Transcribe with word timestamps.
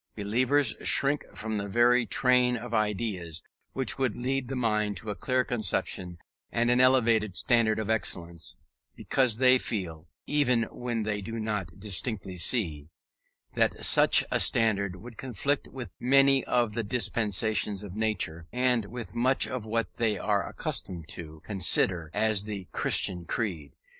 Believers 0.15 0.73
shrink 0.81 1.25
from 1.35 1.61
every 1.61 2.07
train 2.07 2.57
of 2.57 2.73
ideas 2.73 3.43
which 3.73 3.99
would 3.99 4.15
lead 4.15 4.47
the 4.47 4.55
mind 4.55 4.97
to 4.97 5.11
a 5.11 5.15
clear 5.15 5.43
conception 5.43 6.17
and 6.51 6.71
an 6.71 6.81
elevated 6.81 7.35
standard 7.35 7.77
of 7.77 7.87
excellence, 7.87 8.55
because 8.95 9.37
they 9.37 9.59
feel 9.59 10.07
(even 10.25 10.63
when 10.71 11.03
they 11.03 11.21
do 11.21 11.39
not 11.39 11.79
distinctly 11.79 12.35
see) 12.35 12.89
that 13.53 13.85
such 13.85 14.23
a 14.31 14.39
standard 14.39 14.95
would 14.95 15.17
conflict 15.19 15.67
with 15.67 15.95
many 15.99 16.43
of 16.45 16.73
the 16.73 16.81
dispensations 16.83 17.83
of 17.83 17.95
nature, 17.95 18.47
and 18.51 18.85
with 18.85 19.13
much 19.13 19.45
of 19.47 19.67
what 19.67 19.97
they 19.97 20.17
are 20.17 20.49
accustomed 20.49 21.07
to 21.09 21.43
consider 21.45 22.09
as 22.11 22.45
the 22.45 22.67
Christian 22.71 23.23
creed. 23.25 23.69